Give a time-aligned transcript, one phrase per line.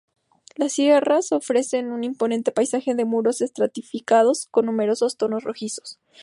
[0.55, 5.99] Las sierras ofrecen un imponente paisaje de muros estratificados con numerosos tonos rojizos.